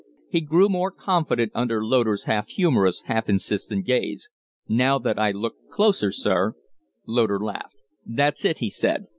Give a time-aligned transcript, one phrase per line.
[0.29, 4.31] He grew more confident under Loder's half humorous, half insistent gaze.
[4.67, 6.55] "Now that I look closer, sir"
[7.05, 7.77] Loder laughed.
[8.03, 9.05] "That's it!" he said.